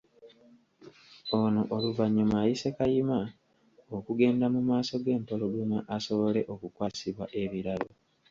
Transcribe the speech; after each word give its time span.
Ono 1.39 1.61
oluvannyuma 1.75 2.35
ayise 2.43 2.69
Kayima 2.77 3.19
okugenda 3.97 4.45
mu 4.53 4.61
maaso 4.69 4.93
g'Empologoma 5.03 5.77
asobole 5.95 6.41
okukwasibwa 6.53 7.25
ebirabo. 7.41 7.89